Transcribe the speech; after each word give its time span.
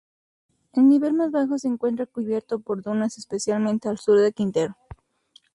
El 0.73 0.89
nivel 0.89 1.13
más 1.13 1.29
bajo 1.29 1.59
se 1.59 1.67
encuentra 1.67 2.07
cubierto 2.07 2.57
por 2.59 2.81
dunas, 2.81 3.19
especialmente 3.19 3.87
al 3.87 3.99
sur 3.99 4.19
de 4.19 4.33
Quintero. 4.33 4.75